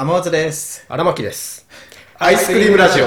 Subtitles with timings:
[0.00, 0.86] 天松です。
[0.88, 1.66] 荒牧です。
[2.20, 3.06] アイスクリームラジオ。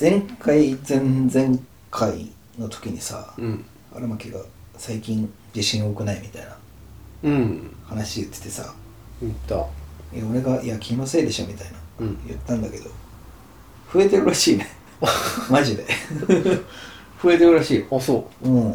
[0.00, 1.58] 前回、前々
[1.90, 3.64] 回の時にさ、うん。
[3.92, 4.38] 荒牧が
[4.76, 6.56] 最近自信多くないみたいな
[7.24, 7.76] うん。
[7.84, 8.72] 話言っててさ、
[9.20, 9.56] 言った。
[9.56, 12.88] いや俺が、いや、気のせいでしょみたいな、うん言ったんだけど、
[13.92, 14.68] 増えてるらしいね。
[15.50, 15.84] マジで。
[17.20, 17.86] 増えてるらしいよ。
[17.90, 18.72] あ、そうん。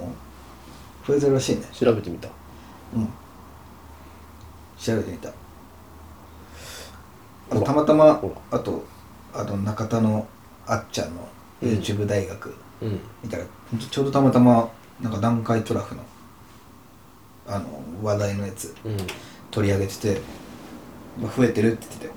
[1.08, 1.62] 増えてるらしいね。
[1.72, 1.74] う。
[1.74, 2.28] 調べてみた。
[2.94, 3.10] うん。
[4.88, 5.30] 調べてみた。
[7.50, 8.86] あたまたまほ、あと、
[9.34, 10.26] あと中田の
[10.66, 11.28] あっちゃんの
[11.62, 13.00] うん YouTube 大学うん。
[13.24, 14.70] 見たら、ほんとちょうどたまたま、
[15.02, 16.04] なんか南海トラフの、
[17.48, 17.66] あの、
[18.02, 18.98] 話題のやつうん。
[19.52, 20.22] 取り上げてて、
[21.22, 22.12] まあ増えてるって言ってたよ。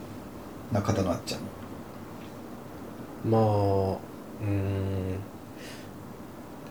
[0.73, 1.47] 中田のあっちゃんの。
[3.25, 3.99] まあ、
[4.43, 5.19] うーん。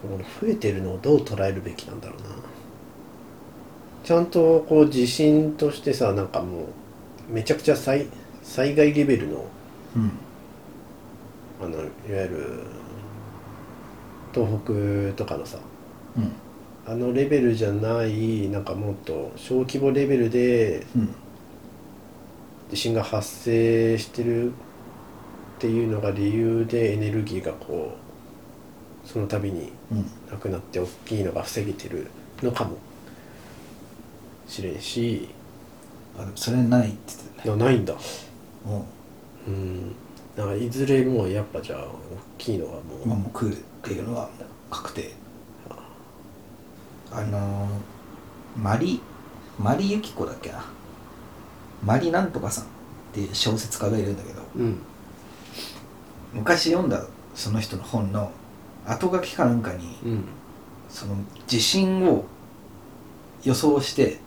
[0.01, 2.27] この増えてるのをどう捉えるべきなんだろうな。
[4.09, 8.07] ちゃんとこう地震としてさ、なんかもう、めちゃくちゃ災
[8.41, 9.45] 災害レベルの、
[9.95, 10.11] うん。
[11.61, 12.63] あの、いわゆる、
[14.33, 15.59] 東北とかのさ、
[16.17, 16.31] うん。
[16.91, 21.15] あのレベルじゃない、なんかもっと小規模レベルでうん。
[22.71, 24.53] 地震が発生してるっ
[25.59, 27.95] ていうのが理由でエネルギーがこ
[29.05, 30.05] うその度にうん。
[30.31, 32.07] なくなって大きいのが防げてる
[32.41, 32.75] のかも
[34.49, 35.29] しれんし
[36.17, 37.57] あ、でもそれないって言ってたね。
[37.57, 37.95] なないんだ。
[38.65, 39.53] うん。
[39.53, 39.95] うん。
[40.35, 41.87] なんかいずれもうやっぱじゃあ大
[42.37, 44.29] きいのはもう、今もう来るっていうのはもう
[44.71, 45.13] 確定。
[47.11, 47.69] あのー、
[48.61, 49.01] マリ
[49.57, 50.63] マリユキコだっけな。
[51.83, 52.67] マリなんとかさんっ
[53.13, 54.41] ていう小説家がいるんだけど。
[54.55, 54.79] うん。
[56.33, 57.03] 昔読んだ
[57.35, 58.31] その人の本の
[58.85, 60.23] 後書きかなんかにうん。
[60.89, 61.15] その
[61.47, 62.25] 地震を
[63.43, 64.19] 予想して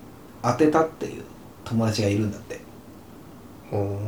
[0.43, 1.23] 当てたっていう
[1.65, 2.61] 友達がいるんだって。
[3.71, 3.99] ほ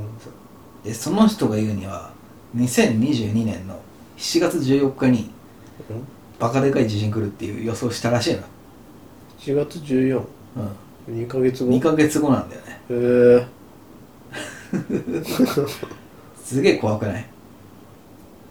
[0.85, 2.11] でその人が言うには
[2.57, 3.81] 2022年の
[4.19, 5.31] 7月14日に
[6.39, 8.43] バカでかい地震来るっていう予想したらしいの。
[9.39, 10.23] 4月142
[11.09, 11.27] うん。
[11.27, 11.71] ヶ月後。
[11.71, 12.81] 2ヶ月後なんだよね。
[12.91, 12.95] へ
[13.41, 13.47] え
[16.45, 17.27] すげえ怖くない？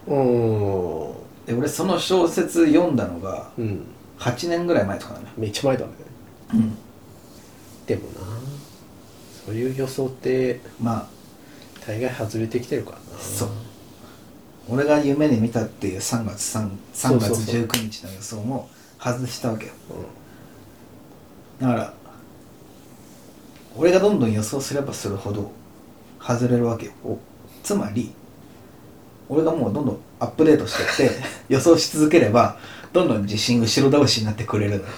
[0.07, 1.13] うん
[1.45, 3.85] で俺その小説読んだのがうん。
[4.19, 5.91] 8年ぐらい前とかなのよめっちゃ前だね。
[6.53, 6.77] うん
[7.88, 8.09] でもな。
[9.45, 11.13] そういう予想ってまあ。
[11.85, 13.03] 大概外れてきてるからな。
[13.19, 13.49] そう。
[14.69, 17.61] 俺が夢で見たっていう3月 3, 3月そうそうそう。
[17.66, 19.73] 19日の予想も外したわけよ。
[21.59, 21.94] うだから
[23.75, 25.51] 俺がどんどん予想すればするほど
[26.19, 26.94] 外れるわけよ。
[27.03, 27.17] お。
[27.63, 28.13] つまり
[29.27, 31.15] 俺がもうどんどんアップデートしてって
[31.50, 32.57] 予想し続ければ
[32.94, 34.89] どんどん地震後ろ倒しになってくれるのな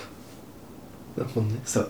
[1.18, 1.60] るほどね。
[1.66, 1.90] そう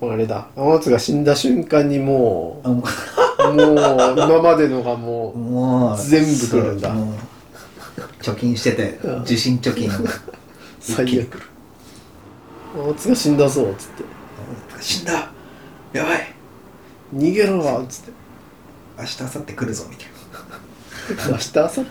[0.00, 0.48] あれだ。
[0.54, 2.84] 天松が死んだ瞬間にもうもう。
[3.48, 6.94] 今までのがもうもう全部来るんだ。
[8.20, 9.22] 貯金しててうん。
[9.22, 9.92] 受信貯金う
[10.80, 11.40] 最悪。
[12.74, 14.04] 天松が死んだぞっつって。
[14.80, 15.30] 死んだ。
[15.92, 16.34] やばい。
[17.14, 18.12] 逃げろっつって。
[18.98, 20.06] 明日明後日来るぞみたい
[21.30, 21.82] 明日朝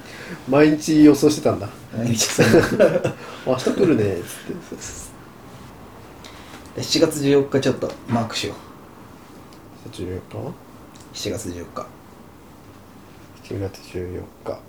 [0.49, 1.67] 毎日予想してたんだ。
[1.67, 2.27] な毎日
[3.45, 5.14] 明日来るねっつって
[6.75, 8.55] 7月14日ちょっとマークしよ
[9.91, 10.53] 14う。
[11.13, 11.87] 7月14日？
[13.43, 13.53] 日。
[13.53, 14.59] 7月14日。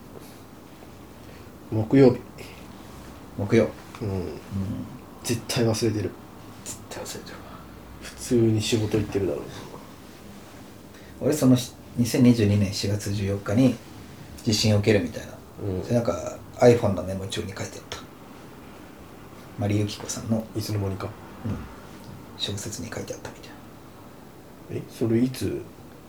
[1.73, 2.21] 木曜日。
[3.37, 3.69] 木曜。
[4.03, 4.09] うん。
[4.09, 4.25] うん。
[5.25, 6.11] 絶対忘れてる。
[6.65, 7.43] 絶対忘れてるわ。
[8.03, 9.43] 普通に仕事行ってるだろう。
[11.23, 13.75] 俺その2022年4月14日に
[14.45, 15.33] 地震を受けるみたいな。
[15.65, 15.83] うん。
[15.83, 17.99] それなんか iPhone のメモ帳に書いてあった。
[19.59, 21.09] マリユキコさんの、いつの間にか。
[21.45, 21.57] うん、
[22.39, 23.57] 小説に書いてあったみたいな。
[24.71, 25.63] えそれいつ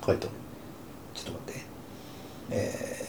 [0.05, 0.31] 書いたの？
[1.13, 1.61] ちょっと待って。
[2.49, 3.05] え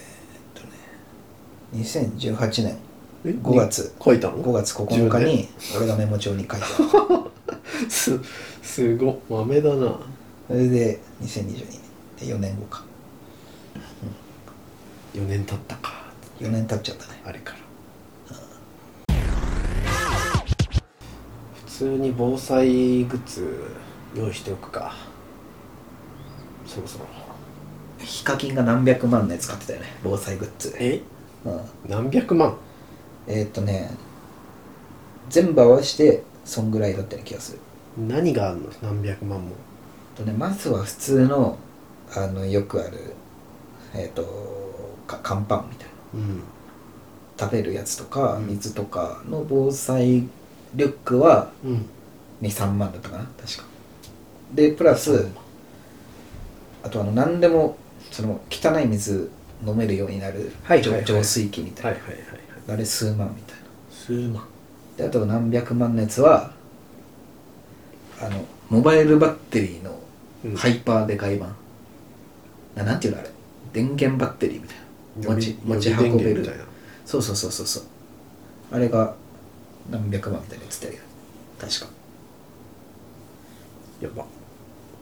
[0.54, 2.34] ー、っとね。
[2.36, 2.76] 2018年。
[3.24, 3.94] え5月。
[4.02, 6.66] 書いたの？5月9日に俺がメモ帳に書いた。
[7.88, 8.18] す
[8.62, 9.98] すごっ豆だな。
[10.46, 11.66] それで2022年。
[12.18, 12.84] で4年後か。
[15.14, 16.08] 4年経ったか。
[16.40, 17.20] 4年経っちゃったね。
[17.24, 17.58] あれから
[21.78, 23.70] 通に防災グッズ
[24.12, 24.96] 用意しておくか。
[26.66, 27.04] そろそろ。
[28.00, 29.86] ヒカキンが何百万のやつ買ってたよね。
[30.02, 30.74] 防災グッズ。
[30.80, 31.00] え？
[31.44, 31.60] うん。
[31.88, 32.56] 何百万？
[33.28, 33.90] えーっとね
[35.28, 37.58] 全部合わせてそんぐらいだったような気がする。
[38.08, 38.70] 何があんの？
[38.82, 39.52] 何百万も。
[40.16, 41.58] とねまずは普通の
[42.12, 43.14] あのよくある
[43.94, 44.24] えーっと
[45.06, 46.20] か乾パンみたいな。
[46.20, 46.42] うん。
[47.38, 48.48] 食べるやつとかうん。
[48.48, 50.26] 水とかの防災
[50.78, 51.86] リュックはうん。
[52.40, 53.64] 23万だったかな確か。
[54.54, 55.32] でプラスうん
[56.84, 57.76] あとあの何でも
[58.12, 59.30] その汚い水
[59.66, 61.04] 飲めるようになる浄はいはいはい。
[61.04, 62.40] 浄水器みたいな、はいはいはいはい。
[62.68, 63.62] あれ数万みたいな。
[63.90, 64.44] 数万。
[64.96, 66.52] であと何百万のやつは
[68.20, 69.98] あのモバイルバッテリーの
[70.44, 70.54] うん。
[70.54, 71.56] ハイパーでかい版、
[72.76, 73.30] ななんていうのあれ？
[73.72, 74.76] 電源バッテリーみたい
[75.26, 75.34] な。
[75.34, 76.64] 持ち持ち運べ予備電源みたいるな。
[77.04, 77.82] そうそうそうそうそう。
[78.70, 79.14] あれが
[79.90, 80.94] 何百万みたいなやつだよ。
[81.58, 81.86] 確か。
[84.00, 84.24] やば。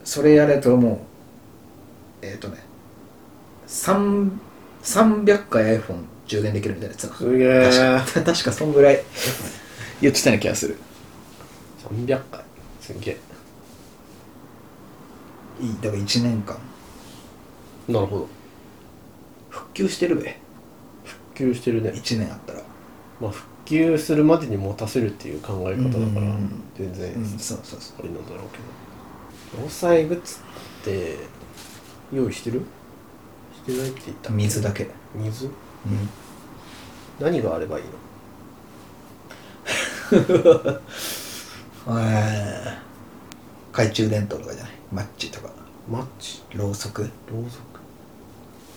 [0.03, 1.05] それやるとも
[2.21, 2.25] う。
[2.25, 2.57] えっ、とね。
[3.67, 4.31] 3
[4.83, 7.15] 300回 iPhone 充電できるみたいなやつな。
[7.15, 7.63] すげえ。
[8.03, 8.21] 確か。
[8.33, 9.03] 確かそんぐらい。
[10.01, 10.77] 言ってたような気がする。
[11.89, 12.43] 300回。
[12.81, 13.17] すげえ。
[15.61, 15.75] いい。
[15.81, 16.57] だから1年間。
[17.87, 18.27] なるほど。
[19.49, 20.39] 復旧してるべ。
[21.35, 21.91] 普及してるね。
[21.91, 22.61] 1年あったら。
[23.19, 26.63] まあ復旧するまでに持たせるっていう考え方だからうん。
[26.77, 27.13] 全然。
[27.13, 27.97] うんそうそうそう。
[27.99, 28.63] あれなんだろうけど。
[29.63, 30.37] 防災グッズ
[30.81, 31.17] って
[32.13, 32.61] 用意してる？
[33.65, 34.87] してないって言った水だけ。
[35.15, 35.45] 水？
[35.47, 35.51] うん。
[37.19, 37.91] 何があればいいの？
[41.99, 42.87] えー
[43.71, 44.71] 懐中電灯とかじゃない？
[44.91, 45.49] マッチとか。
[45.91, 46.41] マッチ？
[46.55, 47.01] ろうそく。
[47.03, 47.11] ろう
[47.49, 47.79] そく。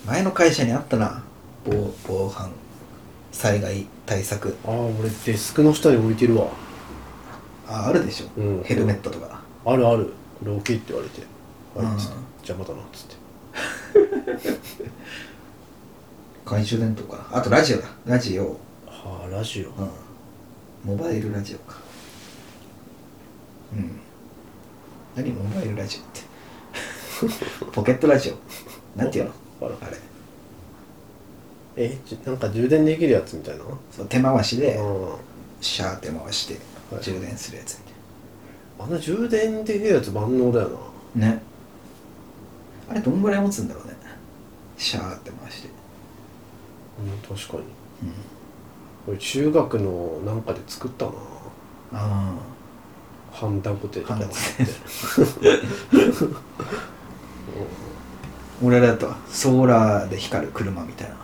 [0.06, 1.22] 前の会社にあったな。
[1.64, 2.50] 防防犯
[3.32, 4.56] 災害対策。
[4.66, 6.48] ああ俺デスクの下に置いてるわ。
[7.68, 8.62] ああるでしょ、うん。
[8.64, 9.40] ヘルメットとか。
[9.64, 10.12] あるある。
[10.40, 11.22] これ置けって言われて。
[11.76, 11.90] あうん。
[11.90, 12.14] れっつって
[12.48, 13.16] 邪魔だなっつって。
[16.44, 17.38] 懐中電灯かな。
[17.38, 17.88] あとラジオだ。
[18.06, 18.56] ラジオ。
[18.86, 19.68] はあラジオ。
[19.70, 19.90] うん。
[20.84, 21.78] モバイルラジオか。
[23.72, 24.00] うん。
[25.14, 26.20] 何モバイルラジオって。
[27.72, 28.98] ポケットラジオ。
[28.98, 29.30] なんていうの？
[29.60, 29.96] あれ
[31.76, 33.64] えじなんか充電できるやつみたいな？
[33.90, 34.82] そう手回しであ
[35.60, 36.54] シャーって回して
[36.94, 37.02] はい。
[37.04, 37.92] 充電するやつみ
[38.84, 40.76] あの充電できるやつ万能だよな。
[40.76, 41.42] たいなね。
[42.88, 43.94] あれどんぐらい持つんだろうね。
[44.78, 45.68] シャーって回して。
[45.68, 47.62] うん確かに。
[47.62, 48.14] うん。
[49.08, 51.12] 俺中学のなんかで作ったな。
[51.92, 52.34] あ
[53.32, 54.36] 半ダコテとか半ってあ
[58.62, 61.16] 俺らだとソーラーで光る車みたいな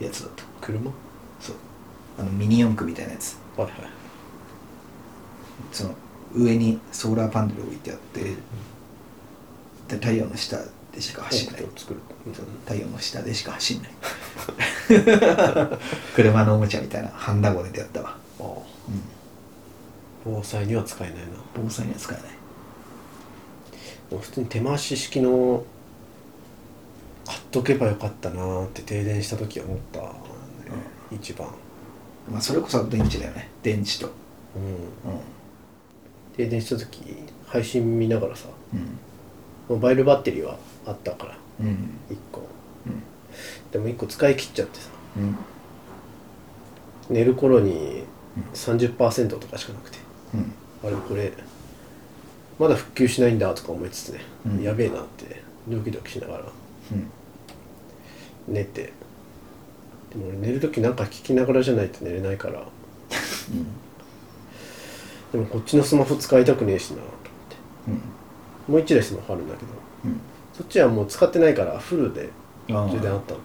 [0.00, 0.44] やつだった。
[0.60, 0.90] 車？
[1.40, 1.56] そう。
[2.18, 3.36] あのミニ四駆みたいなやつ。
[3.56, 3.80] はいはい。
[5.72, 5.94] その
[6.34, 8.20] 上にソーラーパネル置いてあって
[9.88, 10.58] で太陽の下
[10.92, 11.62] でしか走んない。
[11.62, 12.00] を作る。
[12.64, 13.90] 太陽の下でしか走んない。
[16.14, 18.44] 車のおもちゃみたいなハンダゴネでやったわ、ああ。
[18.46, 19.02] うん、
[20.24, 21.22] 防災には使えないな。
[21.54, 24.20] 防災には使えない。
[24.20, 25.64] 普通に手回し式の
[27.26, 30.06] 買っとけばよかったなーって停電した時は思った、ね
[31.10, 31.48] 一番。
[32.30, 33.50] まあそれこそ電池だよね。
[33.62, 34.10] 電池と。
[34.56, 35.12] うん。
[35.12, 35.20] う
[36.36, 37.00] 停電した時
[37.46, 38.50] 配信見ながらさん。
[39.68, 40.56] モバイルバッテリーは
[40.86, 41.66] あったからうん。
[41.66, 41.74] うん
[42.10, 42.42] 1個。
[42.86, 43.02] うん。
[43.72, 45.36] でも1個使い切っちゃってさうん。
[47.10, 48.04] 寝る頃に
[48.54, 49.98] 30%とかしかなくて。
[50.34, 50.52] うん。
[50.84, 51.32] あれこれ
[52.58, 54.62] まだ復旧しないんだとか思いつつね、うん。
[54.62, 56.44] やべえなってドキドキしながら
[56.92, 58.54] うん。
[58.54, 58.92] 寝て。
[60.10, 62.66] でも俺寝る時なんか聞きながらじゃないと寝れないから。
[65.32, 67.12] でもこっちのスマホ使いたくねえしなと思っ
[67.48, 67.56] て。
[67.88, 68.74] うん。
[68.74, 69.68] もう一台スマホあるんだけど。
[70.04, 70.20] うん。
[70.52, 72.30] そっちはもう使ってないからフルで
[72.70, 73.40] あ充電あったの。
[73.40, 73.42] う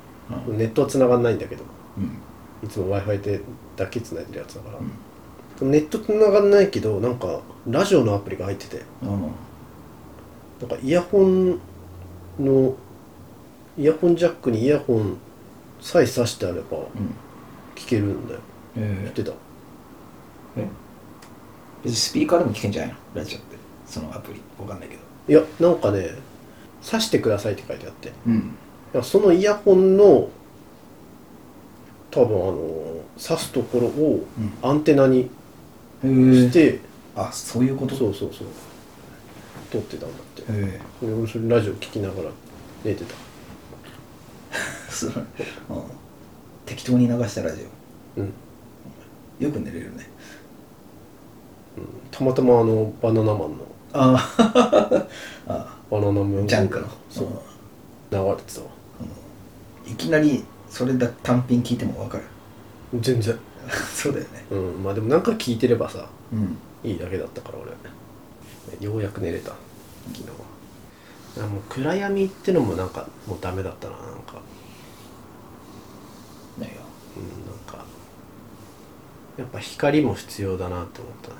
[0.54, 1.63] んネットは繋がんないんだけど。
[1.98, 2.18] うん。
[2.63, 3.42] いつも w i f i で
[3.75, 4.77] だけ繋いでるやつだから、
[5.62, 5.72] うん。
[5.72, 8.84] ネット繋がんないけどなんかラジオのアプリが入ってて。
[9.04, 9.32] うん
[10.62, 11.60] なんかイヤホン
[12.39, 12.75] の
[13.78, 15.18] イヤホンジャックにイヤホン
[15.80, 16.86] さえ挿してあればうん。
[17.75, 18.40] 聞けるんだよ。
[18.75, 19.32] 知っえてた？
[20.58, 20.68] え？
[21.84, 22.98] 別にスピーカーでも聞けんじゃないの？
[23.16, 23.56] ラジオって。
[23.88, 24.42] そのアプリ。
[24.60, 25.01] わかんないけど。
[25.28, 26.10] いやなんかね
[26.82, 28.10] 挿してくださいって書いてあって。
[28.10, 28.54] いうん。
[28.94, 30.30] やそのイヤホンの
[32.12, 32.58] 多分あの
[33.18, 34.70] 挿すところをうん。
[34.70, 35.30] アンテナに
[36.04, 36.80] へして、
[37.16, 37.96] あそういうこと？
[37.96, 38.48] そうそうそう。
[39.72, 40.44] 撮ってたんだって。
[40.51, 42.30] へで俺それラジオ聞きながら
[42.84, 43.13] 寝てた。
[43.13, 43.18] え
[44.89, 45.24] そのうん。
[46.65, 47.65] 適当に流したラジ
[48.17, 48.34] うん、
[49.41, 50.10] オよく寝れるね。
[52.12, 53.48] たまたまあのバナナマンの。
[53.93, 55.08] ああ
[55.48, 55.77] あ。
[55.89, 56.48] バナナムーン。
[56.48, 56.88] ジャンクの。
[57.10, 57.25] そう。
[57.25, 57.31] うん。
[58.12, 58.67] 流れてたわ。
[59.86, 62.24] いきなりそれだ単品聞いてもわかる。
[63.00, 63.38] 全然。
[63.93, 64.46] そうだよね。
[64.51, 64.84] うん。
[64.84, 66.58] まあでもなんか聞いてればさうん。
[66.84, 67.72] いいだけだったから俺。
[68.86, 69.51] ようやく寝れた。
[70.13, 70.36] 昨日は
[71.38, 74.42] もう暗闇ってのもなんかもうダメだったななんか。
[76.60, 76.76] 何が
[77.18, 77.86] うんなんか。
[79.38, 81.36] やっぱ光も必要だなって思ったね。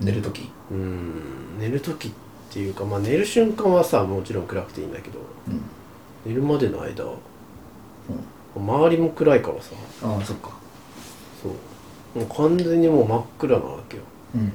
[0.00, 0.50] 寝るとき？
[0.70, 2.10] うん寝る時っ
[2.48, 5.18] っていうかまあ寝る瞬間はさもちろん暗くていいんだけど
[5.48, 5.60] うん。
[6.24, 7.04] 寝るまでの間、
[8.56, 9.72] 周りも暗いからさ。
[10.02, 10.50] ああそっか。
[11.42, 12.18] そう。
[12.18, 14.02] もう完全にもう真っ暗なわけよ。
[14.34, 14.52] うん。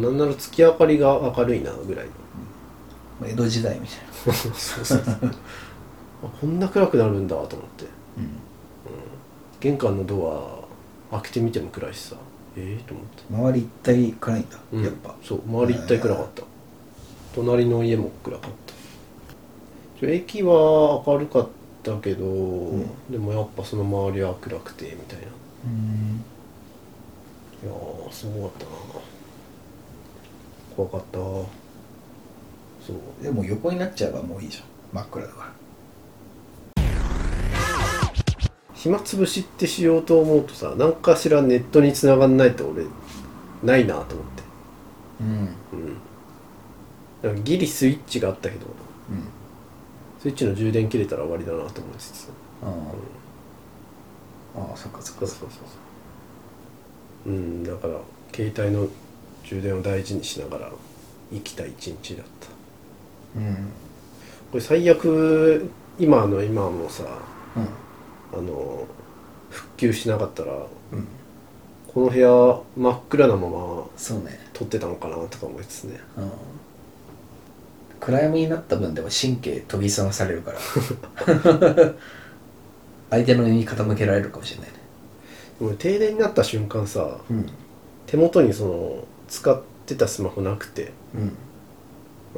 [0.00, 2.12] もうなんなら月明かりが明るいなぐらいの
[3.22, 4.12] 江戸時代みたいな。
[4.34, 5.02] そうそうそう。
[6.24, 7.84] あこんな暗くなるんだと思って。
[7.84, 8.40] うん。
[9.60, 10.66] 玄関のド
[11.12, 12.16] ア開けてみても暗いしさ。
[12.56, 13.22] ええと思って。
[13.30, 14.84] 周り一体暗いんだ、うん。
[14.84, 15.14] やっぱ。
[15.22, 16.42] そう周り一体暗かった。
[17.34, 18.50] 隣の家も暗かっ
[20.00, 20.06] た。
[20.06, 21.48] 駅は明るかっ
[21.82, 22.86] たけど、ん。
[23.10, 25.24] でもやっぱその周りは暗くてみたいな。
[25.66, 26.24] うん。
[27.62, 28.70] いやーすごかったな。
[30.76, 31.18] 怖かった
[32.86, 33.22] そう。
[33.22, 34.64] でも横になっちゃえばもういいじゃん。
[34.92, 36.84] 真っ暗だから。
[38.74, 42.84] 暇つぶしってしようと思うとさ何かしらネットに繋がんないと俺
[43.62, 44.42] ないなと思って。
[45.20, 45.28] うん。
[45.28, 45.30] う
[45.82, 45.94] ん。
[47.22, 48.66] だからギリスイッチがあったけど
[49.10, 49.24] うん。
[50.20, 52.28] スイッチの充電切れたら終わりだなと思いつつ
[52.62, 52.66] あ
[54.56, 55.26] あ、ああそっかそっか。
[55.26, 55.56] そうそうそうそ
[57.30, 57.30] う。
[57.30, 57.98] うんだから
[58.34, 58.88] 携帯の
[59.44, 60.70] 充電を大事にしながら
[61.32, 62.48] 生きた一日だった
[63.36, 63.54] うん。
[64.50, 67.04] これ最悪今の今もさ
[67.56, 68.38] うん。
[68.38, 68.86] あの
[69.50, 71.06] 復旧しなかったらうん。
[71.88, 74.38] この部屋真っ暗なままそうね。
[74.52, 76.00] 撮ってたのかなとか思いつつね。
[76.16, 76.30] うん。
[78.00, 80.58] 暗闇になった分でも神経研ぎ澄まされるから。
[83.10, 84.74] 相手のに傾けられるかもしれないね。
[85.60, 87.46] でも停電になった瞬間さうん。
[88.06, 91.36] 手元にその使ってたスマホなくてうん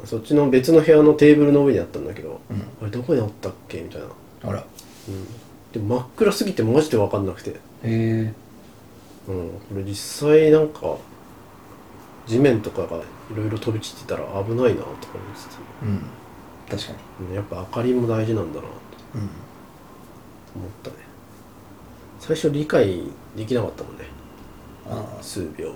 [0.05, 2.61] そっちの別の部屋のテーブルの上にあったんだけどうん。
[2.81, 4.07] あれどこにあったっけみたいな、
[4.43, 4.59] あら。
[4.59, 4.63] へ
[5.09, 5.25] うん、
[5.71, 7.55] でも真っ暗すぎてマジで分かんなくて。
[7.83, 8.33] え。
[9.27, 10.97] うん、これ実際なんか
[12.27, 13.01] 地面とかがい
[13.35, 14.97] ろいろ飛び散ってたら危ないなとか思い
[15.35, 16.03] つつ、うん。
[16.69, 17.27] 確かに。
[17.29, 17.35] うん。
[17.35, 18.69] やっぱ明かりも大事なんだなと
[19.15, 19.21] うん。
[19.21, 19.29] 思っ
[20.83, 20.95] たね。
[22.19, 23.03] 最初理解
[23.35, 24.05] できなかったもんね。
[24.89, 25.73] あ数秒、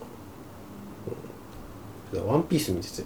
[2.13, 3.03] うん、ワンピース見てて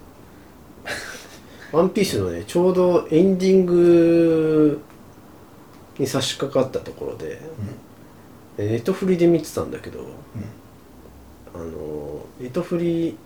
[1.72, 4.82] ワンピースのねちょうどエンディング
[5.98, 7.42] に差し掛かったところで
[8.58, 10.00] でネットフリで見てたんだけど
[11.54, 13.18] あのネットフリ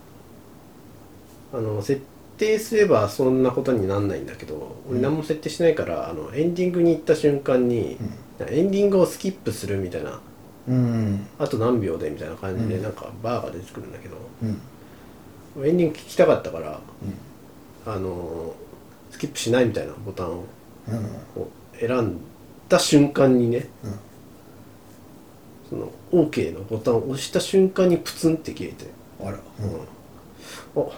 [1.52, 2.02] あの設
[2.38, 7.98] 定すればそんなことになんないんだけど俺何も設定しないからあのエンディングに行った瞬間に
[8.40, 10.20] エンディングをスキップするみたいな
[10.68, 10.74] うん。
[10.74, 12.82] うんあと何秒でみたいな感じでうん。
[12.82, 15.66] なんかバーが出てくるんだけど、うん。
[15.66, 16.80] エンディング聞きたかったから
[17.86, 18.54] あの
[19.10, 20.44] スキップしないみたいなボタンを
[20.88, 20.94] うん。
[20.94, 22.18] うんこう選ん
[22.68, 23.98] だ瞬間にねうん。
[25.70, 28.86] その OK のボタンを押した瞬間にプツンって消えて、
[29.20, 29.38] あら。
[30.76, 30.82] うん。
[30.82, 30.88] あ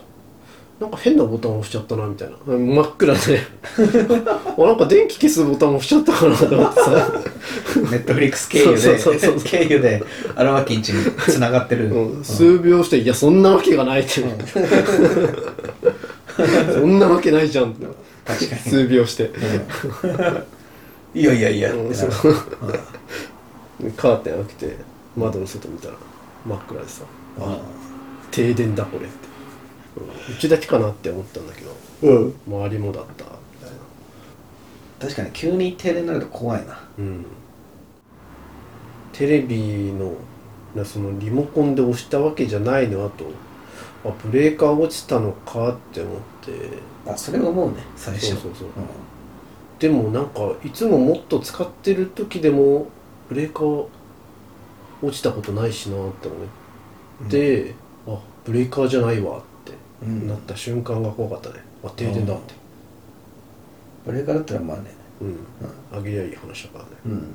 [0.81, 2.37] なんか変なボタン押しちゃったなみたいな。
[2.47, 3.19] うん真っ暗で。
[4.59, 7.23] あなんか電気消すボタン押しちゃったかなと思ってさ。
[7.77, 8.99] ネットフリックス経由で
[9.45, 10.03] 経由で
[10.35, 11.91] 荒脇んちに繋がってる。
[11.91, 12.25] うん。
[12.25, 14.23] 数秒して「いやそんなわけがない」って、
[16.73, 17.73] そんなわけないじゃん。
[17.73, 17.87] って
[18.25, 18.61] 確かに。
[18.63, 19.31] 数秒して、う
[21.17, 21.21] ん。
[21.21, 22.13] いやいやいやうんってなる。
[22.13, 22.35] そう。
[23.97, 24.77] カーテン開けて
[25.17, 25.95] 窓の外見たら
[26.47, 27.03] 真っ暗でさ。
[27.41, 27.59] あ
[28.31, 29.15] 停電だこれって、
[29.97, 30.35] うん。
[30.35, 32.35] うちだけかなって思ったんだけどうん。
[32.47, 33.25] 周りもだった。
[33.25, 36.81] みたいな確かに急に停電になると怖いな。
[36.99, 37.25] うん。
[39.13, 40.15] テレビの
[40.75, 43.27] なそのリモコンで押したわけじゃないのあと
[44.05, 46.79] あブレーカー落ちたのかって思って。
[47.11, 47.85] あそれは思うね。
[47.97, 48.29] 最初。
[48.29, 48.69] そうそうそう。
[49.79, 52.87] でもなんかいつももっと使ってる時でも
[53.29, 53.87] ブレーカー
[55.03, 56.37] 落ちたことないしなって思
[57.27, 57.75] って、
[58.07, 59.73] あブレーカーじゃないわって
[60.05, 60.29] うん。
[60.29, 61.65] なった瞬間が怖かったね。
[61.85, 62.55] あ停電だって。
[64.05, 64.91] ブレーカーだったらまあね。
[65.21, 65.39] うん、
[65.97, 66.91] あげりゃいい話だからね。
[67.07, 67.35] うん